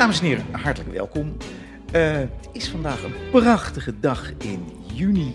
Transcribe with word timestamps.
Dames 0.00 0.20
en 0.20 0.26
heren, 0.26 0.44
hartelijk 0.52 0.92
welkom. 0.92 1.36
Eh, 1.92 2.12
het 2.12 2.48
is 2.52 2.68
vandaag 2.68 3.02
een 3.02 3.14
prachtige 3.30 4.00
dag 4.00 4.32
in 4.38 4.64
juni. 4.94 5.34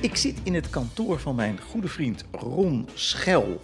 Ik 0.00 0.16
zit 0.16 0.40
in 0.42 0.54
het 0.54 0.70
kantoor 0.70 1.20
van 1.20 1.34
mijn 1.34 1.60
goede 1.60 1.88
vriend 1.88 2.24
Ron 2.32 2.88
Schel 2.94 3.60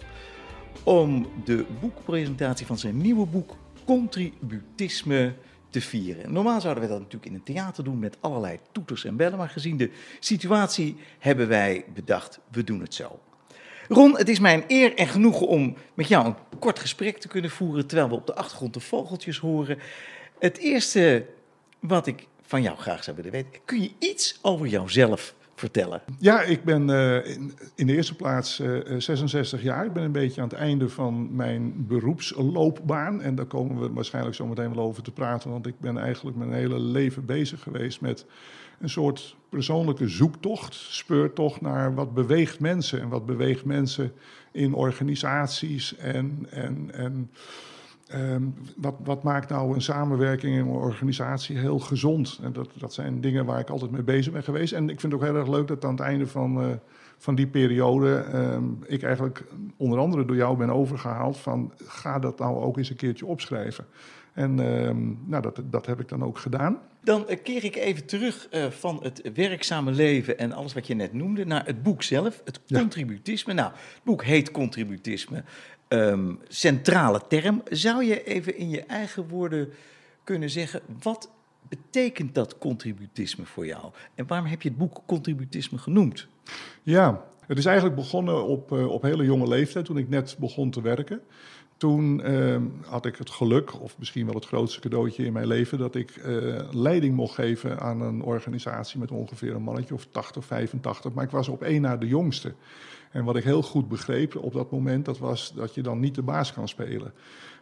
om 0.83 1.27
de 1.45 1.65
boekpresentatie 1.81 2.65
van 2.65 2.77
zijn 2.77 2.97
nieuwe 2.97 3.25
boek 3.25 3.55
Contributisme 3.85 5.33
te 5.69 5.81
vieren. 5.81 6.33
Normaal 6.33 6.61
zouden 6.61 6.83
we 6.83 6.89
dat 6.89 6.99
natuurlijk 6.99 7.25
in 7.25 7.33
een 7.33 7.43
theater 7.43 7.83
doen 7.83 7.99
met 7.99 8.17
allerlei 8.19 8.59
toeters 8.71 9.05
en 9.05 9.15
bellen, 9.15 9.37
maar 9.37 9.49
gezien 9.49 9.77
de 9.77 9.91
situatie 10.19 10.95
hebben 11.19 11.47
wij 11.47 11.85
bedacht, 11.93 12.39
we 12.51 12.63
doen 12.63 12.81
het 12.81 12.93
zo. 12.93 13.19
Ron, 13.87 14.17
het 14.17 14.29
is 14.29 14.39
mijn 14.39 14.63
eer 14.67 14.95
en 14.95 15.07
genoegen 15.07 15.47
om 15.47 15.75
met 15.93 16.07
jou 16.07 16.25
een 16.25 16.35
kort 16.59 16.79
gesprek 16.79 17.17
te 17.17 17.27
kunnen 17.27 17.51
voeren 17.51 17.87
terwijl 17.87 18.09
we 18.09 18.15
op 18.15 18.27
de 18.27 18.35
achtergrond 18.35 18.73
de 18.73 18.79
vogeltjes 18.79 19.37
horen. 19.37 19.77
Het 20.39 20.57
eerste 20.57 21.25
wat 21.79 22.07
ik 22.07 22.27
van 22.41 22.61
jou 22.61 22.77
graag 22.77 23.03
zou 23.03 23.15
willen 23.15 23.31
weten, 23.31 23.51
kun 23.65 23.81
je 23.81 23.91
iets 23.99 24.39
over 24.41 24.67
jouzelf 24.67 25.35
vertellen? 25.55 26.01
Ja, 26.19 26.41
ik 26.41 26.63
ben 26.63 26.89
uh, 26.89 27.27
in, 27.75 27.87
de 27.87 27.95
eerste 27.95 28.15
plaats 28.15 28.59
uh, 28.59 28.91
eh, 28.91 28.99
66 28.99 29.63
jaar. 29.63 29.85
Ik 29.85 29.93
ben 29.93 30.03
een 30.03 30.11
beetje 30.11 30.41
aan 30.41 30.47
het 30.47 30.57
einde 30.57 30.89
van 30.89 31.35
mijn 31.35 31.87
beroepsloopbaan. 31.87 33.21
En 33.21 33.35
daar 33.35 33.45
komen 33.45 33.81
we 33.81 33.93
waarschijnlijk 33.93 34.35
zo 34.35 34.47
meteen 34.47 34.75
wel 34.75 34.83
over 34.83 35.03
te 35.03 35.11
praten. 35.11 35.49
Want 35.49 35.67
ik 35.67 35.79
ben 35.79 35.97
eigenlijk 35.97 36.37
mijn 36.37 36.53
hele 36.53 36.79
leven 36.79 37.25
bezig 37.25 37.61
geweest 37.61 38.01
met 38.01 38.25
een 38.79 38.89
soort 38.89 39.35
persoonlijke 39.49 40.07
zoektocht, 40.07 40.73
speurtocht 40.73 41.61
naar 41.61 41.93
wat 41.95 42.13
beweegt 42.13 42.59
mensen. 42.59 43.01
En 43.01 43.09
wat 43.09 43.25
beweegt 43.25 43.65
mensen 43.65 44.13
in 44.51 44.73
organisaties 44.73 45.95
en. 45.95 46.47
en, 46.49 46.89
en 46.93 47.31
Um, 48.13 48.53
wat, 48.75 48.95
wat, 49.03 49.23
maakt 49.23 49.49
nou 49.49 49.73
een 49.73 49.81
samenwerking 49.81 50.53
in 50.53 50.59
een 50.59 50.67
organisatie 50.67 51.57
heel 51.57 51.79
gezond? 51.79 52.39
En 52.43 52.53
dat, 52.53 52.69
dat 52.77 52.93
zijn 52.93 53.21
dingen 53.21 53.45
waar 53.45 53.59
ik 53.59 53.69
altijd 53.69 53.91
mee 53.91 54.03
bezig 54.03 54.33
ben 54.33 54.43
geweest. 54.43 54.73
En 54.73 54.89
ik 54.89 54.99
vind 54.99 55.13
het 55.13 55.21
ook 55.21 55.27
heel 55.27 55.37
erg 55.39 55.47
leuk 55.47 55.67
dat 55.67 55.85
aan 55.85 55.91
het 55.91 55.99
einde 55.99 56.27
van, 56.27 56.61
uh, 56.61 56.75
van 57.17 57.35
die 57.35 57.47
periode 57.47 58.25
um, 58.33 58.79
ik 58.85 59.03
eigenlijk 59.03 59.43
onder 59.77 59.99
andere 59.99 60.25
door 60.25 60.35
jou 60.35 60.57
ben 60.57 60.69
overgehaald 60.69 61.37
van 61.37 61.71
ga 61.85 62.19
dat 62.19 62.39
nou 62.39 62.57
ook 62.57 62.77
eens 62.77 62.89
een 62.89 62.95
keertje 62.95 63.25
opschrijven. 63.25 63.85
En 64.33 64.59
um, 64.59 65.19
nou, 65.25 65.41
dat, 65.41 65.61
dat 65.63 65.85
heb 65.85 65.99
ik 65.99 66.09
dan 66.09 66.23
ook 66.23 66.37
gedaan. 66.37 66.79
Dan 67.03 67.25
uh, 67.29 67.35
keer 67.43 67.63
ik 67.63 67.75
even 67.75 68.05
terug 68.05 68.47
uh, 68.51 68.65
van 68.69 68.99
het 69.01 69.31
werkzame 69.33 69.91
leven 69.91 70.37
en 70.37 70.51
alles 70.51 70.73
wat 70.73 70.87
je 70.87 70.93
net 70.93 71.13
noemde 71.13 71.45
naar 71.45 71.65
het 71.65 71.83
boek 71.83 72.03
zelf, 72.03 72.41
het 72.45 72.59
contributisme. 72.73 73.53
Ja. 73.53 73.61
Nou, 73.61 73.73
het 73.73 74.03
boek 74.03 74.23
heet 74.23 74.51
Contributisme 74.51 75.43
um, 75.89 76.39
centrale 76.47 77.21
term. 77.27 77.63
Zou 77.69 78.03
je 78.03 78.23
even 78.23 78.57
in 78.57 78.69
je 78.69 78.81
eigen 78.81 79.27
woorden 79.27 79.69
kunnen 80.23 80.49
zeggen, 80.49 80.81
wat 81.01 81.29
betekent 81.69 82.35
dat 82.35 82.57
contributisme 82.57 83.45
voor 83.45 83.65
jou? 83.65 83.91
En 84.15 84.27
waarom 84.27 84.47
heb 84.47 84.61
je 84.61 84.69
het 84.69 84.77
boek 84.77 85.01
Contributisme 85.05 85.77
genoemd? 85.77 86.27
Ja, 86.83 87.25
het 87.47 87.57
is 87.57 87.65
eigenlijk 87.65 87.95
begonnen 87.95 88.45
op, 88.45 88.71
uh, 88.71 88.87
op 88.87 89.01
hele 89.01 89.23
jonge 89.23 89.47
leeftijd, 89.47 89.85
toen 89.85 89.97
ik 89.97 90.09
net 90.09 90.35
begon 90.39 90.69
te 90.69 90.81
werken. 90.81 91.21
Toen 91.77 92.21
uh, 92.31 92.57
had 92.85 93.05
ik 93.05 93.15
het 93.15 93.29
geluk, 93.29 93.81
of 93.81 93.97
misschien 93.97 94.25
wel 94.25 94.35
het 94.35 94.45
grootste 94.45 94.79
cadeautje 94.79 95.25
in 95.25 95.33
mijn 95.33 95.47
leven, 95.47 95.77
dat 95.77 95.95
ik 95.95 96.15
uh, 96.15 96.59
leiding 96.71 97.15
mocht 97.15 97.33
geven 97.33 97.79
aan 97.79 98.01
een 98.01 98.21
organisatie 98.21 98.99
met 98.99 99.11
ongeveer 99.11 99.55
een 99.55 99.61
mannetje 99.61 99.93
of 99.93 100.05
80, 100.05 100.45
85. 100.45 101.13
Maar 101.13 101.23
ik 101.23 101.29
was 101.29 101.47
op 101.47 101.61
één 101.61 101.81
na 101.81 101.97
de 101.97 102.07
jongste. 102.07 102.53
En 103.15 103.23
wat 103.23 103.35
ik 103.35 103.43
heel 103.43 103.61
goed 103.61 103.87
begreep 103.87 104.35
op 104.35 104.53
dat 104.53 104.71
moment, 104.71 105.05
dat 105.05 105.17
was 105.17 105.53
dat 105.53 105.73
je 105.75 105.81
dan 105.81 105.99
niet 105.99 106.15
de 106.15 106.21
baas 106.21 106.53
kan 106.53 106.67
spelen. 106.67 107.13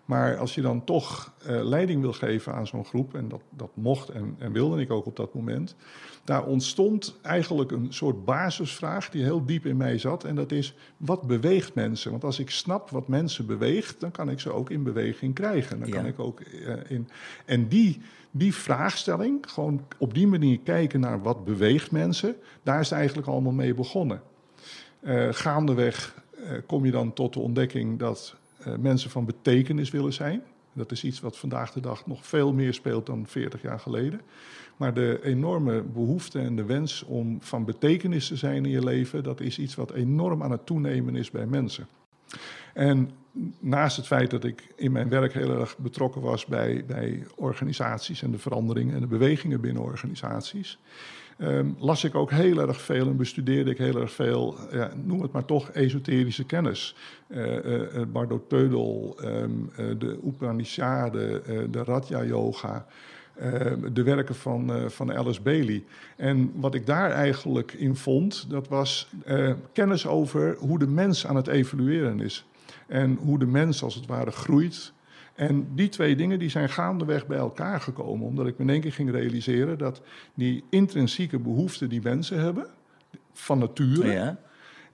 Maar 0.05 0.37
als 0.37 0.55
je 0.55 0.61
dan 0.61 0.83
toch 0.83 1.33
uh, 1.47 1.63
leiding 1.63 2.01
wil 2.01 2.13
geven 2.13 2.53
aan 2.53 2.67
zo'n 2.67 2.85
groep, 2.85 3.15
en 3.15 3.27
dat, 3.27 3.41
dat 3.49 3.69
mocht 3.73 4.09
en, 4.09 4.35
en, 4.37 4.51
wilde 4.51 4.81
ik 4.81 4.91
ook 4.91 5.05
op 5.05 5.15
dat 5.15 5.33
moment, 5.33 5.75
daar 6.23 6.45
ontstond 6.45 7.15
eigenlijk 7.21 7.71
een 7.71 7.93
soort 7.93 8.25
basisvraag 8.25 9.09
die 9.09 9.23
heel 9.23 9.45
diep 9.45 9.65
in 9.65 9.77
mij 9.77 9.97
zat. 9.97 10.23
En 10.23 10.35
dat 10.35 10.51
is, 10.51 10.75
wat 10.97 11.21
beweegt 11.21 11.73
mensen? 11.73 12.11
Want 12.11 12.23
als 12.23 12.39
ik 12.39 12.49
snap 12.49 12.89
wat 12.89 13.07
mensen 13.07 13.45
beweegt, 13.45 13.99
dan 13.99 14.11
kan 14.11 14.29
ik 14.29 14.39
ze 14.39 14.51
ook 14.51 14.69
in 14.69 14.83
beweging 14.83 15.33
krijgen. 15.33 15.79
Dan 15.79 15.87
ja. 15.87 15.95
kan 15.95 16.05
ik 16.05 16.19
ook 16.19 16.39
uh, 16.39 16.73
in. 16.87 17.09
En 17.45 17.67
die, 17.67 18.01
die 18.31 18.53
vraagstelling, 18.53 19.45
gewoon 19.49 19.81
op 19.97 20.13
die 20.13 20.27
manier 20.27 20.59
kijken 20.59 20.99
naar 20.99 21.21
wat 21.21 21.45
beweegt 21.45 21.91
mensen, 21.91 22.35
daar 22.63 22.79
is 22.79 22.89
het 22.89 22.97
eigenlijk 22.97 23.27
allemaal 23.27 23.51
mee 23.51 23.73
begonnen. 23.73 24.21
Uh, 25.03 25.27
gaandeweg 25.31 26.23
uh, 26.35 26.51
kom 26.65 26.85
je 26.85 26.91
dan 26.91 27.13
tot 27.13 27.33
de 27.33 27.39
ontdekking 27.39 27.99
dat 27.99 28.35
uh, 28.67 28.75
mensen 28.75 29.09
van 29.09 29.25
betekenis 29.25 29.91
willen 29.91 30.13
zijn. 30.13 30.43
Dat 30.73 30.91
is 30.91 31.03
iets 31.03 31.19
wat 31.19 31.37
vandaag 31.37 31.71
de 31.71 31.79
dag 31.79 32.07
nog 32.07 32.25
veel 32.25 32.53
meer 32.53 32.73
speelt 32.73 33.05
dan 33.05 33.27
40 33.27 33.61
jaar 33.61 33.79
geleden. 33.79 34.21
Maar 34.77 34.93
de 34.93 35.19
enorme 35.23 35.81
behoefte 35.81 36.39
en 36.39 36.55
de 36.55 36.65
wens 36.65 37.03
om 37.03 37.37
van 37.41 37.65
betekenis 37.65 38.27
te 38.27 38.35
zijn 38.35 38.65
in 38.65 38.71
je 38.71 38.83
leven, 38.83 39.23
dat 39.23 39.39
is 39.39 39.59
iets 39.59 39.75
wat 39.75 39.91
enorm 39.91 40.43
aan 40.43 40.51
het 40.51 40.65
toenemen 40.65 41.15
is 41.15 41.31
bij 41.31 41.45
mensen. 41.45 41.87
En 42.73 43.11
naast 43.59 43.97
het 43.97 44.07
feit 44.07 44.29
dat 44.29 44.43
ik 44.43 44.73
in 44.75 44.91
mijn 44.91 45.09
werk 45.09 45.33
heel 45.33 45.59
erg 45.59 45.77
betrokken 45.77 46.21
was 46.21 46.45
bij, 46.45 46.83
bij 46.87 47.23
organisaties 47.35 48.21
en 48.21 48.31
de 48.31 48.37
veranderingen 48.37 48.95
en 48.95 49.01
de 49.01 49.07
bewegingen 49.07 49.61
binnen 49.61 49.83
organisaties, 49.83 50.79
um, 51.37 51.75
las 51.79 52.03
ik 52.03 52.15
ook 52.15 52.31
heel 52.31 52.67
erg 52.67 52.81
veel 52.81 53.07
en 53.07 53.17
bestudeerde 53.17 53.71
ik 53.71 53.77
heel 53.77 54.01
erg 54.01 54.11
veel, 54.11 54.55
ja, 54.71 54.91
noem 55.03 55.21
het 55.21 55.31
maar 55.31 55.45
toch, 55.45 55.69
esoterische 55.69 56.45
kennis. 56.45 56.95
Uh, 57.27 58.03
Bardo 58.11 58.45
Teudel, 58.47 59.17
um, 59.23 59.71
uh, 59.79 59.85
de 59.97 60.19
Upanishaden, 60.25 61.43
de 61.71 61.83
Raja 61.83 62.23
Yoga. 62.23 62.85
de 63.93 64.03
werken 64.03 64.35
van, 64.35 64.91
van 64.91 65.13
Alice 65.13 65.41
Bailey. 65.41 65.83
En 66.15 66.51
wat 66.55 66.75
ik 66.75 66.85
daar 66.85 67.11
eigenlijk 67.11 67.73
in 67.73 67.95
vond, 67.95 68.49
dat 68.49 68.67
was 68.67 69.09
kennis 69.73 70.07
over 70.07 70.55
hoe 70.59 70.79
de 70.79 70.87
mens 70.87 71.27
aan 71.27 71.35
het 71.35 71.47
evolueren 71.47 72.19
is. 72.19 72.45
En 72.87 73.17
hoe 73.21 73.39
de 73.39 73.45
mens 73.45 73.83
als 73.83 73.95
het 73.95 74.05
ware 74.05 74.31
groeit 74.31 74.92
en 75.35 75.67
die 75.75 75.89
twee 75.89 76.15
dingen 76.15 76.39
die 76.39 76.49
zijn 76.49 76.69
gaandeweg 76.69 77.27
bij 77.27 77.37
elkaar 77.37 77.81
gekomen, 77.81 78.27
omdat 78.27 78.47
ik 78.47 78.57
me 78.57 78.63
in 78.63 78.69
één 78.69 78.81
keer 78.81 78.93
ging 78.93 79.11
realiseren 79.11 79.77
dat 79.77 80.01
die 80.33 80.63
intrinsieke 80.69 81.39
behoeften 81.39 81.89
die 81.89 82.01
mensen 82.01 82.39
hebben, 82.39 82.67
van 83.33 83.59
nature, 83.59 84.11
ja. 84.11 84.39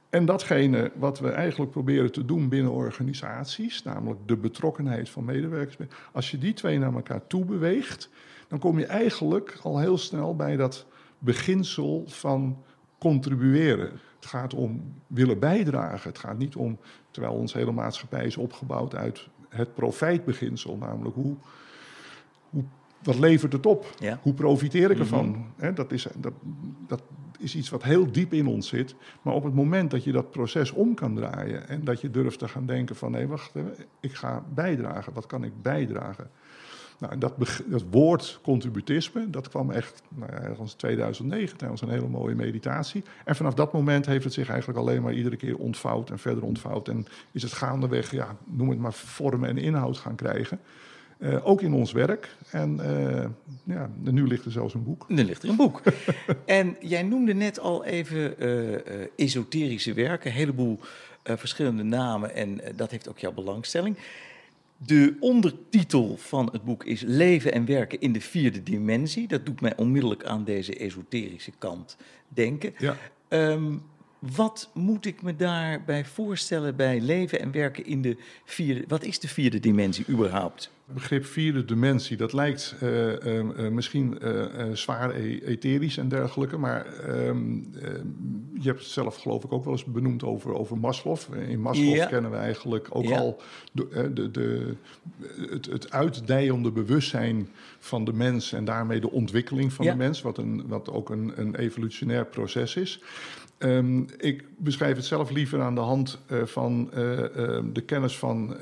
en 0.10 0.26
datgene 0.26 0.92
wat 0.96 1.20
we 1.20 1.30
eigenlijk 1.30 1.72
proberen 1.72 2.12
te 2.12 2.26
doen 2.26 2.50
binnen 2.50 2.72
organisaties, 2.72 3.84
namelijk 3.84 4.20
de 4.26 4.38
betrokkenheid 4.38 5.10
van 5.10 5.26
medewerkers, 5.26 5.78
als 6.12 6.32
je 6.32 6.38
die 6.38 6.54
twee 6.54 6.80
naar 6.80 6.94
elkaar 6.94 7.28
toe 7.28 7.46
beweegt, 7.46 8.10
dan 8.48 8.60
kom 8.60 8.80
je 8.80 8.86
eigenlijk 8.86 9.58
al 9.64 9.80
heel 9.80 9.98
snel 9.98 10.36
bij 10.36 10.56
dat 10.56 10.86
beginsel 11.18 12.04
van 12.08 12.64
contribueren. 12.98 13.92
Het 14.16 14.26
gaat 14.26 14.54
om 14.54 14.94
willen 15.08 15.40
bijdragen. 15.40 16.10
Het 16.10 16.20
gaat 16.20 16.38
niet 16.38 16.56
om, 16.56 16.78
terwijl 17.12 17.34
onze 17.34 17.58
hele 17.58 17.72
maatschappij 17.72 18.26
is 18.26 18.38
opgebouwd 18.38 18.96
uit 18.96 19.28
het 19.50 19.74
profijtbeginsel, 19.74 20.78
namelijk 20.78 21.16
hoe, 21.16 21.36
hoe, 22.50 22.64
wat 23.04 23.20
levert 23.20 23.54
het 23.54 23.66
op? 23.66 23.96
Ja. 24.00 24.20
Hoe 24.22 24.34
profiteer 24.34 24.92
ik 24.92 25.00
ervan? 25.00 25.26
Mm 25.26 25.46
-hmm. 25.58 25.76
dat, 25.76 25.92
is, 25.92 26.08
dat, 26.18 26.34
dat 26.88 27.02
is 27.40 27.56
iets 27.56 27.70
wat 27.70 27.84
heel 27.84 28.12
diep 28.12 28.34
in 28.34 28.48
ons 28.48 28.68
zit. 28.68 28.96
Maar 29.22 29.34
op 29.34 29.44
het 29.44 29.54
moment 29.54 29.92
dat 29.92 30.04
je 30.04 30.12
dat 30.12 30.32
proces 30.32 30.72
om 30.72 30.94
kan 30.94 31.16
draaien 31.16 31.68
en 31.68 31.84
dat 31.84 32.02
je 32.02 32.10
durft 32.10 32.40
te 32.40 32.48
gaan 32.48 32.66
denken 32.66 32.96
van 32.96 33.12
nee, 33.12 33.28
wacht, 33.28 33.54
ik 34.00 34.14
ga 34.14 34.44
bijdragen. 34.54 35.14
Wat 35.14 35.26
kan 35.26 35.44
ik 35.44 35.62
bijdragen? 35.62 36.30
Nou, 37.00 37.18
dat, 37.18 37.34
dat, 37.66 37.84
woord 37.92 38.40
contributisme, 38.44 39.30
dat 39.30 39.50
kwam 39.50 39.72
echt 39.72 40.02
nou 40.10 40.32
ja, 40.32 40.38
ergens 40.38 40.74
2009 40.74 41.58
tijdens 41.58 41.82
een 41.82 41.90
hele 41.90 42.08
mooie 42.08 42.36
meditatie. 42.36 43.04
En 43.26 43.36
vanaf 43.36 43.54
dat 43.54 43.74
moment 43.74 44.06
heeft 44.06 44.24
het 44.24 44.34
zich 44.34 44.50
eigenlijk 44.50 44.80
alleen 44.80 45.02
maar 45.02 45.14
iedere 45.14 45.36
keer 45.36 45.58
ontvouwd 45.58 46.10
en 46.10 46.20
verder 46.20 46.44
ontvouwd. 46.44 46.88
En 46.88 47.06
is 47.32 47.42
het 47.42 47.52
gaandeweg, 47.52 48.12
ja, 48.12 48.36
noem 48.46 48.70
het 48.70 48.80
maar, 48.80 48.94
vorm 48.94 49.44
en 49.44 49.58
inhoud 49.58 49.98
gaan 49.98 50.16
krijgen. 50.16 50.60
Uh, 51.20 51.48
ook 51.48 51.62
in 51.62 51.74
ons 51.74 51.92
werk. 51.92 52.36
En 52.52 52.80
uh, 52.82 53.26
ja, 53.76 53.90
nu 54.00 54.28
ligt 54.28 54.46
er 54.46 54.52
zelfs 54.52 54.74
een 54.74 54.84
boek. 54.84 55.06
Nu 55.08 55.24
ligt 55.24 55.44
er 55.44 55.50
een 55.50 55.56
boek. 55.56 55.82
en 56.46 56.78
jij 56.80 57.04
noemde 57.04 57.34
net 57.34 57.60
al 57.60 57.86
even 57.86 58.46
uh, 58.46 59.08
esoterische 59.16 59.94
werken, 59.94 60.30
een 60.30 60.38
heleboel 60.38 60.80
verschillende 61.24 61.84
namen. 61.84 62.36
En 62.36 62.62
dat 62.76 62.92
heeft 62.92 63.10
ook 63.10 63.20
jouw 63.20 63.32
belangstelling. 63.32 63.98
De 64.86 65.18
ondertitel 65.20 66.18
van 66.18 66.50
het 66.52 66.64
boek 66.64 66.84
is 66.84 67.02
Leven 67.02 67.54
en 67.54 67.66
werken 67.66 68.00
in 68.00 68.12
de 68.14 68.22
vierde 68.22 68.64
dimensie. 68.64 69.28
Dat 69.28 69.46
doet 69.46 69.62
mij 69.62 69.78
onmiddellijk 69.78 70.24
aan 70.24 70.44
deze 70.44 70.76
esoterische 70.76 71.52
kant 71.58 71.98
denken. 72.28 72.74
Ja. 72.78 72.98
Um, 73.30 73.82
wat 74.20 74.70
moet 74.74 75.06
ik 75.06 75.22
me 75.22 75.36
daarbij 75.36 76.06
voorstellen 76.06 76.76
bij 76.76 77.02
leven 77.02 77.40
en 77.40 77.52
werken 77.52 77.86
in 77.86 78.02
de 78.02 78.18
vierde... 78.46 78.84
Wat 78.88 79.04
is 79.04 79.20
de 79.20 79.28
vierde 79.28 79.60
dimensie 79.60 80.06
überhaupt? 80.10 80.72
Het 80.86 80.98
begrip 80.98 81.26
vierde 81.26 81.66
dimensie, 81.66 82.18
dat 82.18 82.34
lijkt 82.34 82.76
uh, 82.84 83.14
uh, 83.26 83.70
misschien 83.70 84.18
uh, 84.22 84.46
zwaar 84.74 85.16
e 85.16 85.40
etherisch 85.40 85.98
en 85.98 86.10
dergelijke, 86.10 86.58
maar 86.58 86.86
ehm, 86.86 87.54
je 88.54 88.68
hebt 88.68 88.80
het 88.80 88.90
zelf 88.90 89.16
geloof 89.16 89.44
ik 89.44 89.52
ook 89.52 89.64
wel 89.64 89.74
eens 89.74 89.84
benoemd 89.86 90.24
over, 90.24 90.54
over 90.54 90.78
Maslow. 90.78 91.18
In 91.48 91.62
Maslow 91.62 91.96
ja. 91.96 92.06
kennen 92.06 92.32
we 92.32 92.38
eigenlijk 92.38 92.88
ook 92.90 93.04
ja. 93.04 93.18
al 93.18 93.42
de, 93.72 94.12
de, 94.14 94.32
de, 94.32 94.76
het, 95.50 95.66
het 95.66 95.92
uitdijende 95.92 96.72
bewustzijn 96.72 97.50
van 97.80 98.06
de 98.06 98.14
mens 98.14 98.54
en 98.54 98.66
daarmee 98.66 99.00
de 99.00 99.12
ontwikkeling 99.12 99.74
van 99.74 99.86
ja. 99.86 99.92
de 99.92 99.98
mens, 99.98 100.22
wat, 100.22 100.38
een, 100.38 100.68
wat 100.68 100.90
ook 100.92 101.10
een, 101.10 101.32
een 101.36 101.56
evolutionair 101.56 102.26
proces 102.26 102.76
is. 102.76 103.02
Um, 103.62 104.06
ik 104.18 104.46
beschrijf 104.58 104.96
het 104.96 105.06
zelf 105.06 105.30
liever 105.32 105.62
aan 105.62 105.76
de 105.76 105.82
hand 105.82 106.20
uh, 106.32 106.46
van 106.46 106.90
uh, 106.94 107.20
uh, 107.20 107.26
de 107.74 107.82
kennis 107.86 108.18
van 108.18 108.58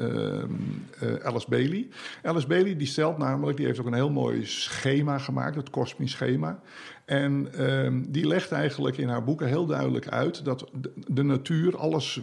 Alice 1.23 1.49
Bailey. 1.49 1.87
Alice 2.23 2.47
Bailey 2.47 2.77
die 2.77 2.87
stelt 2.87 3.17
namelijk, 3.17 3.57
die 3.57 3.65
heeft 3.65 3.79
ook 3.79 3.85
een 3.85 3.93
heel 3.93 4.09
mooi 4.09 4.45
schema 4.45 5.17
gemaakt, 5.17 5.55
het 5.55 5.69
kosmisch 5.69 6.11
schema. 6.11 6.59
En 7.05 7.53
ehm, 7.53 8.03
die 8.07 8.27
legt 8.27 8.51
eigenlijk 8.51 8.97
in 8.97 9.07
haar 9.07 9.23
boeken 9.23 9.47
heel 9.47 9.65
duidelijk 9.65 10.07
uit 10.07 10.45
dat 10.45 10.69
de, 11.07 11.23
natuur, 11.23 11.77
alles 11.77 12.21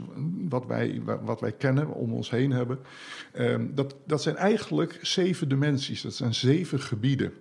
wat 0.48 0.66
wij, 0.66 1.02
wat 1.22 1.40
wij 1.40 1.52
kennen, 1.52 1.88
om 1.88 2.12
ons 2.12 2.30
heen 2.30 2.50
hebben, 2.50 2.78
dat, 3.74 3.96
dat 4.06 4.22
zijn 4.22 4.36
eigenlijk 4.36 4.98
zeven 5.02 5.48
dimensies, 5.48 6.02
dat 6.02 6.14
zijn 6.14 6.34
zeven 6.34 6.80
gebieden. 6.80 7.32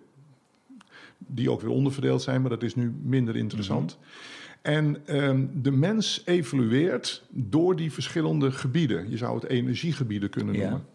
Die 1.17 1.51
ook 1.51 1.61
weer 1.61 1.71
onderverdeeld 1.71 2.21
zijn, 2.21 2.41
maar 2.41 2.49
dat 2.49 2.63
is 2.63 2.75
nu 2.75 2.93
minder 3.01 3.35
interessant. 3.35 3.97
-hmm. 3.99 4.41
En 4.63 4.97
um, 5.07 5.49
de 5.61 5.71
mens 5.71 6.21
evolueert 6.25 7.23
door 7.29 7.75
die 7.75 7.91
verschillende 7.91 8.51
gebieden. 8.51 9.09
Je 9.09 9.17
zou 9.17 9.35
het 9.35 9.49
energiegebieden 9.49 10.29
kunnen 10.29 10.55
noemen. 10.57 10.85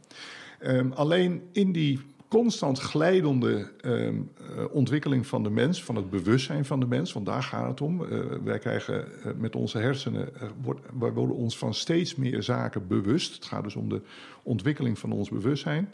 Ja. 0.60 0.76
Um, 0.76 0.92
alleen 0.92 1.42
in 1.52 1.72
die 1.72 2.00
constant 2.28 2.78
glijdende 2.78 3.70
um, 3.84 4.30
uh, 4.56 4.64
ontwikkeling 4.70 5.26
van 5.26 5.42
de 5.42 5.50
mens, 5.50 5.84
van 5.84 5.96
het 5.96 6.10
bewustzijn 6.10 6.64
van 6.64 6.80
de 6.80 6.86
mens, 6.86 7.12
want 7.12 7.26
daar 7.26 7.42
gaat 7.42 7.68
het 7.68 7.80
om. 7.80 8.02
Uh, 8.02 8.20
wij 8.44 8.58
krijgen 8.58 9.04
uh, 9.04 9.32
met 9.36 9.56
onze 9.56 9.78
hersenen, 9.78 10.28
wordt, 10.62 10.80
wij 10.98 11.12
worden 11.12 11.36
ons 11.36 11.58
van 11.58 11.74
steeds 11.74 12.14
meer 12.14 12.42
zaken 12.42 12.86
bewust. 12.86 13.34
Het 13.34 13.44
gaat 13.44 13.62
dus 13.62 13.76
om 13.76 13.88
de 13.88 14.00
ontwikkeling 14.42 14.98
van 14.98 15.12
ons 15.12 15.28
bewustzijn. 15.28 15.90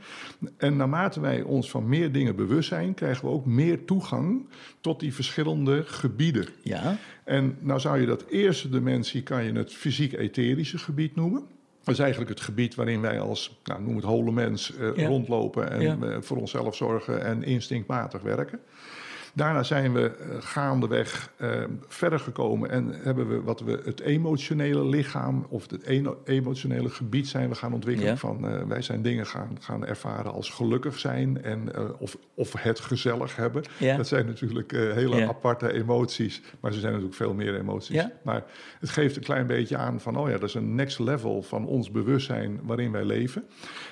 En 0.57 0.77
naarmate 0.77 1.21
wij 1.21 1.43
ons 1.43 1.71
van 1.71 1.89
meer 1.89 2.13
dingen 2.13 2.37
bewust 2.37 2.69
zijn, 2.69 2.95
krijgen 2.95 3.25
we 3.25 3.31
ook 3.31 3.47
meer 3.47 3.85
toegang 3.85 4.47
tot 4.81 5.01
die 5.01 5.15
verschillende 5.15 5.83
gebieden. 5.87 6.47
Ja. 6.63 6.99
En 7.25 7.57
nou 7.61 7.81
zou 7.81 8.01
je 8.01 8.07
dat 8.07 8.25
eerste 8.25 8.69
dimensie, 8.69 9.23
kan 9.23 9.45
je 9.45 9.53
het 9.53 9.73
fysiek-etherische 9.73 10.79
gebied 10.79 11.15
noemen. 11.15 11.47
Dat 11.85 11.95
is 11.95 12.01
eigenlijk 12.01 12.31
het 12.31 12.41
gebied 12.41 12.75
waarin 12.75 13.01
wij 13.01 13.21
als, 13.21 13.61
nou, 13.65 13.83
noem 13.83 13.97
het 13.97 14.05
hole 14.05 14.33
mens, 14.33 14.73
uh, 14.81 14.97
ja. 14.97 15.07
rondlopen 15.07 15.71
en 15.71 15.81
ja. 15.81 15.97
uh, 16.03 16.17
voor 16.21 16.37
onszelf 16.37 16.77
zorgen 16.77 17.25
en 17.25 17.43
instinctmatig 17.43 18.23
werken. 18.23 18.61
Daarna 19.37 19.63
zijn 19.63 19.93
we 19.93 20.17
uh, 20.21 20.37
gaandeweg 20.41 21.33
uh, 21.39 21.65
verder 21.87 22.19
gekomen 22.19 22.71
en 22.71 22.95
hebben 23.03 23.29
we 23.29 23.43
wat 23.43 23.61
we 23.61 23.81
het 23.85 24.01
emotionele 24.01 24.87
lichaam 24.87 25.47
of 25.49 25.71
het 25.71 25.87
emotionele 26.25 26.89
gebied 26.89 27.29
zijn 27.29 27.49
we 27.49 27.55
gaan 27.55 27.73
ontwikkelen. 27.73 28.11
Ja. 28.11 28.17
Van 28.17 28.53
uh, 28.53 28.63
wij 28.63 28.83
zijn 28.83 29.03
dingen 29.03 29.27
gaan, 29.27 29.57
gaan 29.61 29.87
ervaren 29.87 30.33
als 30.33 30.51
gelukkig 30.51 30.99
zijn 30.99 31.43
en 31.43 31.69
of, 31.99 32.17
of 32.35 32.53
het 32.63 32.81
gezellig 32.81 33.37
hebben. 33.37 33.63
Ja. 33.79 33.97
Dat 33.97 34.09
zijn 34.09 34.27
natuurlijk 34.27 34.71
hele 34.71 35.17
Ja. 35.17 35.27
aparte 35.29 35.73
emoties, 35.73 36.43
maar 36.61 36.73
ze 36.73 36.81
zijn 36.81 36.93
natuurlijk 36.93 37.19
veel 37.19 37.35
meer 37.35 37.55
emoties. 37.59 38.07
Maar 38.23 38.45
het 38.81 38.91
geeft 38.91 39.17
een 39.17 39.23
klein 39.23 39.47
beetje 39.47 39.77
aan 39.77 40.01
van, 40.01 40.17
oh 40.17 40.29
ja, 40.29 40.39
dat 40.39 40.49
is 40.49 40.55
een 40.55 40.75
next 40.75 40.99
level 40.99 41.43
van 41.43 41.67
ons 41.67 41.91
bewustzijn 41.91 42.61
waarin 42.63 42.93
wij 42.93 43.05
leven. 43.05 43.45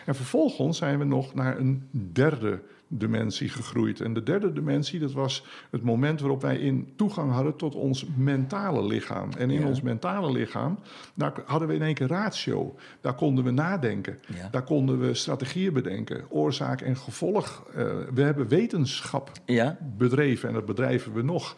En 0.06 0.14
vervolgens 0.14 0.78
zijn 0.78 0.98
we 0.98 1.04
nog 1.04 1.34
naar 1.34 1.58
een 1.58 1.88
derde 2.12 2.60
dimensie 2.98 3.48
gegroeid. 3.48 4.00
En 4.00 4.14
de 4.14 4.22
derde 4.22 4.52
dimensie, 4.52 5.00
dat 5.00 5.12
was 5.12 5.44
het 5.70 5.82
moment 5.82 6.20
waarop 6.20 6.42
wij 6.42 6.56
in 6.58 6.92
toegang 6.96 7.32
hadden 7.32 7.56
tot 7.56 7.74
ons 7.74 8.06
mentale 8.16 8.86
lichaam. 8.86 9.30
En 9.38 9.50
in 9.50 9.60
Ja. 9.60 9.66
ons 9.66 9.80
mentale 9.82 10.32
lichaam, 10.32 10.78
daar 11.14 11.32
hadden 11.44 11.68
we 11.68 11.74
in 11.74 11.82
één 11.82 11.94
keer 11.94 12.06
ratio. 12.06 12.76
Daar 13.00 13.14
konden 13.14 13.44
we 13.44 13.50
nadenken. 13.50 14.18
Ja. 14.34 14.48
Daar 14.50 14.64
konden 14.64 15.00
we 15.00 15.14
strategieën 15.14 15.72
bedenken, 15.72 16.24
oorzaak 16.28 16.80
en 16.80 16.96
gevolg. 16.96 17.66
Uh, 17.70 17.74
we 18.14 18.22
hebben 18.22 18.48
wetenschap 18.48 19.30
Ja. 19.46 19.78
bedreven 19.96 20.48
en 20.48 20.54
dat 20.54 20.66
bedrijven 20.66 21.12
we 21.12 21.22
nog. 21.22 21.56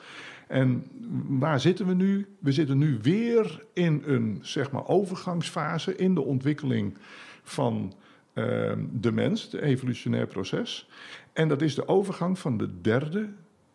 En 0.48 0.84
waar 1.28 1.60
zitten 1.60 1.86
we 1.86 1.94
nu? 1.94 2.26
We 2.38 2.52
zitten 2.52 2.78
nu 2.78 2.98
weer 3.02 3.64
in 3.72 4.02
een 4.06 4.38
zeg 4.42 4.70
maar, 4.70 4.86
overgangsfase 4.88 5.96
in 5.96 6.14
de 6.14 6.22
ontwikkeling 6.24 6.96
van 7.42 7.92
uh, 8.34 8.72
de 8.92 9.12
mens, 9.12 9.42
het 9.42 9.54
evolutionair 9.54 10.26
proces. 10.26 10.88
En 11.34 11.48
dat 11.48 11.62
is 11.62 11.74
de 11.74 11.88
overgang 11.88 12.38
van 12.38 12.56
de 12.58 12.80
derde 12.80 13.28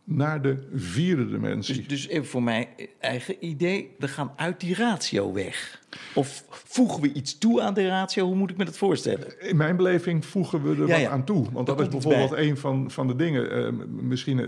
naar 0.03 0.41
de 0.41 0.67
vierde 0.73 1.29
dimensie. 1.29 1.87
Dus, 1.87 2.07
dus 2.07 2.27
voor 2.27 2.43
mijn 2.43 2.67
eigen 2.99 3.45
idee, 3.45 3.95
we 3.97 4.07
gaan 4.07 4.33
uit 4.35 4.59
die 4.59 4.75
ratio 4.75 5.33
weg. 5.33 5.81
Of 6.13 6.43
voegen 6.49 7.01
we 7.01 7.13
iets 7.13 7.37
toe 7.37 7.61
aan 7.61 7.73
de 7.73 7.87
ratio? 7.87 8.25
Hoe 8.25 8.35
moet 8.35 8.49
ik 8.49 8.57
me 8.57 8.65
dat 8.65 8.77
voorstellen? 8.77 9.47
In 9.49 9.57
mijn 9.57 9.75
beleving 9.75 10.25
voegen 10.25 10.63
we 10.63 10.69
er 10.69 10.75
Ja, 10.77 10.87
wat 10.87 10.99
ja. 10.99 11.09
aan 11.09 11.23
toe. 11.23 11.45
Want 11.51 11.67
dat 11.67 11.81
is 11.81 11.87
bijvoorbeeld 11.87 12.29
bij. 12.29 12.47
een 12.49 12.57
van, 12.57 12.91
van 12.91 13.07
de 13.07 13.15
dingen. 13.15 13.51
eh, 13.51 13.73
misschien 14.01 14.39
eh, 14.39 14.47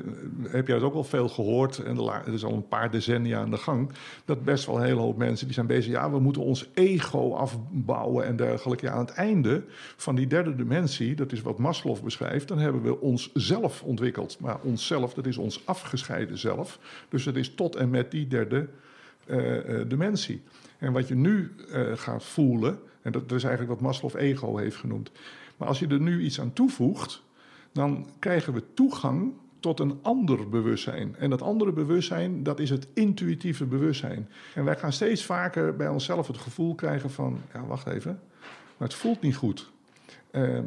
heb 0.51 0.67
jij 0.67 0.75
het 0.75 0.85
ook 0.85 0.93
wel 0.93 1.03
veel 1.03 1.29
gehoord. 1.29 1.77
En 1.77 1.97
het 1.97 2.33
is 2.33 2.43
al 2.43 2.53
een 2.53 2.67
paar 2.67 2.91
decennia 2.91 3.39
aan 3.39 3.49
de 3.51 3.57
gang. 3.57 3.89
Dat 4.25 4.43
best 4.43 4.65
wel 4.65 4.75
een 4.77 4.83
hele 4.83 4.99
hoop 4.99 5.17
mensen 5.17 5.45
die 5.45 5.55
zijn 5.55 5.67
bezig. 5.67 5.91
Ja, 5.91 6.11
we 6.11 6.19
moeten 6.19 6.41
ons 6.41 6.69
ego 6.73 7.33
afbouwen 7.33 8.25
en 8.25 8.35
dergelijke. 8.35 8.85
Ja, 8.85 8.91
aan 8.91 9.05
het 9.05 9.13
einde 9.13 9.63
van 9.97 10.15
die 10.15 10.27
derde 10.27 10.55
dimensie, 10.55 11.15
dat 11.15 11.31
is 11.31 11.41
wat 11.41 11.57
Maslow 11.57 12.03
beschrijft. 12.03 12.47
Dan 12.47 12.57
hebben 12.59 12.81
we 12.81 12.99
onszelf 12.99 13.83
ontwikkeld. 13.83 14.37
Maar 14.39 14.57
onszelf, 14.63 15.13
dat 15.13 15.25
is 15.25 15.37
ons 15.37 15.61
afgescheiden 15.65 16.37
zelf. 16.37 16.79
Dus 17.09 17.25
het 17.25 17.35
is 17.35 17.55
tot 17.55 17.75
en 17.75 17.89
met 17.89 18.11
die 18.11 18.27
derde 18.27 18.57
eh, 18.59 18.63
eh, 19.25 19.81
dimensie. 19.87 20.41
En 20.77 20.91
wat 20.91 21.07
je 21.07 21.15
nu 21.15 21.51
eh, 21.71 21.81
gaat 21.93 22.23
voelen, 22.23 22.79
en 23.01 23.11
dat, 23.11 23.31
is 23.31 23.43
eigenlijk 23.43 23.73
wat 23.73 23.81
Maslow 23.81 24.15
ego 24.15 24.57
heeft 24.57 24.75
genoemd. 24.75 25.11
Maar 25.57 25.67
als 25.67 25.79
je 25.79 25.87
er 25.87 25.99
nu 25.99 26.21
iets 26.21 26.39
aan 26.39 26.53
toevoegt, 26.53 27.23
dan 27.71 28.07
krijgen 28.19 28.53
we 28.53 28.63
toegang 28.73 29.33
tot 29.59 29.79
een 29.79 29.99
ander 30.01 30.49
bewustzijn. 30.49 31.15
En 31.15 31.29
dat 31.29 31.41
andere 31.41 31.71
bewustzijn, 31.71 32.43
dat 32.43 32.59
is 32.59 32.69
het 32.69 32.87
intuïtieve 32.93 33.65
bewustzijn. 33.65 34.29
En 34.55 34.63
wij 34.63 34.75
gaan 34.75 34.93
steeds 34.93 35.25
vaker 35.25 35.75
bij 35.75 35.87
onszelf 35.87 36.27
het 36.27 36.37
gevoel 36.37 36.75
krijgen 36.75 37.09
van, 37.09 37.41
ja, 37.53 37.65
wacht 37.65 37.87
even, 37.87 38.19
maar 38.77 38.87
het 38.87 38.97
voelt 38.97 39.21
niet 39.21 39.35
goed. 39.35 39.71
Uh, 40.31 40.59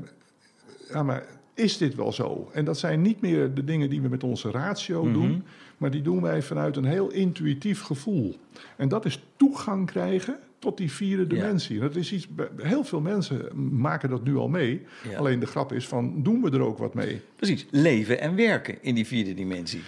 ja, 0.88 1.02
maar 1.02 1.26
is 1.54 1.76
dit 1.78 1.94
wel 1.94 2.12
zo? 2.12 2.50
En 2.52 2.64
dat 2.64 2.78
zijn 2.78 3.02
niet 3.02 3.20
meer 3.20 3.54
de 3.54 3.64
dingen 3.64 3.90
die 3.90 4.00
we 4.00 4.08
met 4.08 4.24
onze 4.24 4.50
ratio 4.50 5.04
Mhm. 5.04 5.12
doen, 5.12 5.42
maar 5.78 5.90
die 5.90 6.02
doen 6.02 6.22
wij 6.22 6.42
vanuit 6.42 6.76
een 6.76 6.84
heel 6.84 7.10
intuïtief 7.10 7.80
gevoel. 7.82 8.36
En 8.76 8.88
dat 8.88 9.04
is 9.04 9.22
toegang 9.36 9.86
krijgen 9.86 10.38
tot 10.58 10.76
die 10.76 10.92
vierde 10.92 11.26
dimensie. 11.26 11.78
Dat 11.80 11.96
is 11.96 12.12
iets, 12.12 12.28
heel 12.56 12.84
veel 12.84 13.00
mensen 13.00 13.48
maken 13.80 14.08
dat 14.10 14.24
nu 14.24 14.36
al 14.36 14.48
mee. 14.48 14.82
Ja. 15.10 15.18
Alleen 15.18 15.40
de 15.40 15.46
grap 15.46 15.72
is 15.72 15.86
van, 15.88 16.22
doen 16.22 16.42
we 16.42 16.50
er 16.50 16.60
ook 16.60 16.78
wat 16.78 16.94
mee? 16.94 17.20
Precies, 17.36 17.66
leven 17.70 18.20
en 18.20 18.36
werken 18.36 18.76
in 18.82 18.94
die 18.94 19.06
vierde 19.06 19.34
dimensie. 19.34 19.80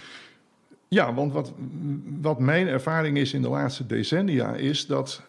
Ja, 0.89 1.15
want 1.15 1.33
wat, 1.33 1.53
wat 2.21 2.39
mijn 2.39 2.67
ervaring 2.67 3.17
is 3.17 3.33
in 3.33 3.43
de 3.43 3.49
laatste 3.49 3.87
decennia 3.87 4.55
is 4.55 4.87
dat. 4.87 5.23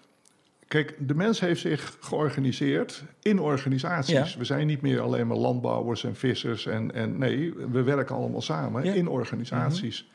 Kijk, 0.68 0.96
de 1.00 1.16
mens 1.16 1.40
heeft 1.40 1.62
zich 1.62 1.98
georganiseerd 2.00 3.04
in 3.22 3.40
organisaties. 3.40 4.34
Ja. 4.34 4.38
We 4.40 4.46
zijn 4.46 4.68
niet 4.68 4.82
meer 4.82 5.00
alleen 5.02 5.28
maar 5.28 5.38
landbouwers 5.38 6.04
en 6.04 6.16
vissers. 6.16 6.66
En, 6.66 6.94
en 6.94 7.18
nee, 7.18 7.54
we 7.72 7.84
werken 7.84 8.16
allemaal 8.16 8.42
samen 8.42 8.84
Ja. 8.84 8.94
in 8.94 9.08
organisaties. 9.08 10.10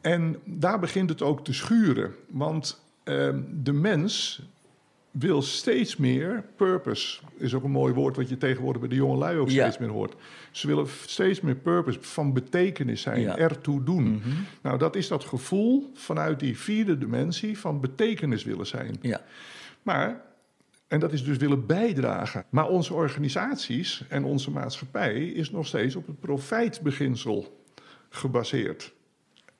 En 0.00 0.36
daar 0.44 0.78
begint 0.78 1.08
het 1.08 1.22
ook 1.22 1.44
te 1.44 1.52
schuren. 1.52 2.14
Want 2.28 2.82
ehm, 3.04 3.40
de 3.62 3.72
mens 3.72 4.42
wil 5.10 5.42
steeds 5.42 5.96
meer 5.96 6.44
purpose. 6.56 7.20
Is 7.36 7.54
ook 7.54 7.64
een 7.64 7.70
mooi 7.70 7.94
woord 7.94 8.16
wat 8.16 8.28
je 8.28 8.38
tegenwoordig 8.38 8.80
bij 8.80 8.90
de 8.90 8.96
jonge 8.96 9.16
lui 9.16 9.38
ook 9.38 9.50
Ja. 9.50 9.62
steeds 9.62 9.78
meer 9.78 9.88
hoort. 9.88 10.14
Ze 10.50 10.66
willen 10.66 10.86
steeds 11.06 11.40
meer 11.40 11.54
purpose, 11.54 11.98
van 12.00 12.32
betekenis 12.32 13.02
zijn, 13.02 13.20
Ja. 13.20 13.36
ertoe 13.36 13.82
doen. 13.84 14.22
Nou, 14.62 14.78
dat 14.78 14.96
is 14.96 15.08
dat 15.08 15.24
gevoel 15.24 15.90
vanuit 15.94 16.40
die 16.40 16.58
vierde 16.58 16.98
dimensie 16.98 17.58
van 17.58 17.80
betekenis 17.80 18.44
willen 18.44 18.66
zijn. 18.66 18.96
Ja. 19.00 19.20
Maar, 19.82 20.22
en 20.88 21.00
dat 21.00 21.12
is 21.12 21.24
dus 21.24 21.36
willen 21.36 21.66
bijdragen. 21.66 22.44
Maar 22.48 22.68
onze 22.68 22.94
organisaties 22.94 24.04
en 24.08 24.24
onze 24.24 24.50
maatschappij 24.50 25.26
is 25.26 25.50
nog 25.50 25.66
steeds 25.66 25.96
op 25.96 26.06
het 26.06 26.20
profijtbeginsel 26.20 27.62
gebaseerd. 28.08 28.92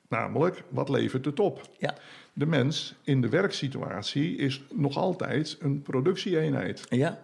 Namelijk, 0.07 0.63
wat 0.69 0.89
levert 0.89 1.25
het 1.25 1.39
op? 1.39 1.69
Ja. 1.77 1.95
De 2.33 2.45
mens 2.45 2.95
in 3.03 3.21
de 3.21 3.29
werksituatie 3.29 4.35
is 4.35 4.63
nog 4.73 4.97
altijd 4.97 5.57
een 5.59 5.81
productieeenheid. 5.81 6.85
Ja. 6.89 7.19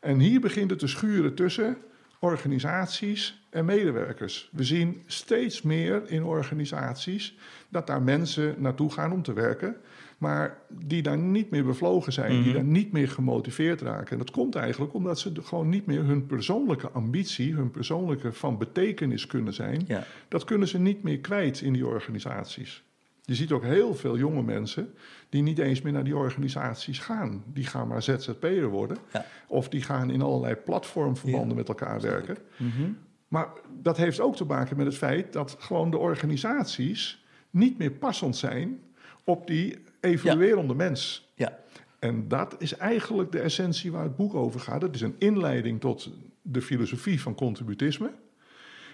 En 0.00 0.18
hier 0.18 0.40
begint 0.40 0.70
het 0.70 0.78
te 0.78 0.86
schuren 0.86 1.34
tussen 1.34 1.76
organisaties 2.20 3.46
en 3.50 3.64
medewerkers. 3.64 4.48
We 4.52 4.64
zien 4.64 5.02
steeds 5.06 5.62
meer 5.62 6.02
in 6.10 6.24
organisaties 6.24 7.36
dat 7.68 7.86
daar 7.86 8.02
mensen 8.02 8.54
naartoe 8.58 8.92
gaan 8.92 9.12
om 9.12 9.22
te 9.22 9.32
werken. 9.32 9.76
maar 10.18 10.58
die 10.68 11.02
daar 11.02 11.18
niet 11.18 11.50
meer 11.50 11.64
bevlogen 11.64 12.12
zijn, 12.12 12.30
die 12.30 12.40
Mhm. 12.40 12.52
daar 12.52 12.64
niet 12.64 12.92
meer 12.92 13.08
gemotiveerd 13.08 13.80
raken. 13.80 14.10
En 14.12 14.18
dat 14.18 14.30
komt 14.30 14.54
eigenlijk 14.54 14.94
omdat 14.94 15.18
ze 15.18 15.32
gewoon 15.42 15.68
niet 15.68 15.86
meer 15.86 16.02
hun 16.04 16.26
persoonlijke 16.26 16.90
ambitie, 16.90 17.54
hun 17.54 17.70
persoonlijke 17.70 18.32
van 18.32 18.58
betekenis 18.58 19.26
kunnen 19.26 19.52
zijn, 19.54 19.84
Ja. 19.86 20.04
dat 20.28 20.44
kunnen 20.44 20.68
ze 20.68 20.78
niet 20.78 21.02
meer 21.02 21.18
kwijt 21.18 21.60
in 21.60 21.72
die 21.72 21.86
organisaties. 21.86 22.82
Je 23.26 23.34
ziet 23.34 23.52
ook 23.52 23.62
heel 23.62 23.94
veel 23.94 24.16
jonge 24.16 24.42
mensen 24.42 24.94
die 25.28 25.42
niet 25.42 25.58
eens 25.58 25.82
meer 25.82 25.92
naar 25.92 26.04
die 26.04 26.16
organisaties 26.16 26.98
gaan. 26.98 27.44
Die 27.46 27.66
gaan 27.66 27.88
maar 27.88 28.02
ZZP'er 28.02 28.68
worden. 28.68 28.96
Ja. 29.12 29.26
Of 29.48 29.68
die 29.68 29.82
gaan 29.82 30.10
in 30.10 30.22
allerlei 30.22 30.54
platformverbanden 30.54 31.56
met 31.56 31.68
elkaar 31.68 32.00
werken. 32.00 32.36
Mhm. 32.56 32.90
Maar 33.28 33.48
dat 33.82 33.96
heeft 33.96 34.20
ook 34.20 34.36
te 34.36 34.44
maken 34.44 34.76
met 34.76 34.86
het 34.86 34.96
feit 34.96 35.32
dat 35.32 35.56
gewoon 35.58 35.90
de 35.90 35.98
organisaties 35.98 37.24
niet 37.50 37.78
meer 37.78 37.90
passend 37.90 38.36
zijn 38.36 38.80
op 39.24 39.46
die 39.46 39.78
evoluerende 40.00 40.74
mens. 40.74 41.30
Ja. 41.34 41.58
En 41.98 42.28
dat 42.28 42.56
is 42.58 42.76
eigenlijk 42.76 43.32
de 43.32 43.40
essentie 43.40 43.92
waar 43.92 44.02
het 44.02 44.16
boek 44.16 44.34
over 44.34 44.60
gaat. 44.60 44.82
Het 44.82 44.94
is 44.94 45.00
een 45.00 45.16
inleiding 45.18 45.80
tot 45.80 46.10
de 46.42 46.62
filosofie 46.62 47.20
van 47.20 47.34
contributisme. 47.34 48.10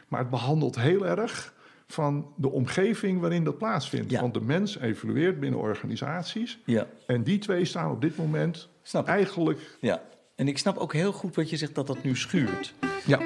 Maar 0.08 0.20
het 0.20 0.30
behandelt 0.30 0.80
heel 0.80 1.06
erg 1.06 1.54
van 1.86 2.32
de 2.36 2.50
omgeving 2.50 3.20
waarin 3.20 3.44
dat 3.44 3.58
plaatsvindt. 3.58 4.10
Ja. 4.10 4.20
Want 4.20 4.34
de 4.34 4.40
mens 4.40 4.78
evolueert 4.78 5.40
binnen 5.40 5.60
organisaties. 5.60 6.58
Ja. 6.64 6.86
En 7.06 7.22
die 7.22 7.38
twee 7.38 7.64
staan 7.64 7.90
op 7.90 8.00
dit 8.00 8.16
moment 8.16 8.70
Snap 8.82 9.06
eigenlijk... 9.06 9.76
Ja. 9.80 10.02
En 10.34 10.48
ik 10.48 10.58
snap 10.58 10.76
ook 10.76 10.92
heel 10.92 11.12
goed 11.12 11.34
wat 11.34 11.50
je 11.50 11.56
zegt 11.56 11.74
dat 11.74 11.86
dat 11.86 12.02
nu 12.02 12.16
schuurt. 12.16 12.74
Ja, 13.06 13.18